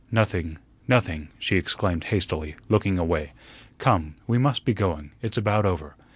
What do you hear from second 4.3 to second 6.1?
must be going. It's about over."